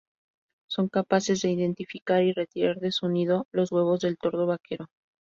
Son 0.67 0.87
capaces 0.89 1.43
de 1.43 1.51
identificar 1.51 2.23
y 2.23 2.33
retirar 2.33 2.79
de 2.79 2.91
su 2.91 3.07
nido 3.07 3.45
los 3.51 3.71
huevos 3.71 3.99
del 3.99 4.17
tordo 4.17 4.47
vaquero. 4.47 4.87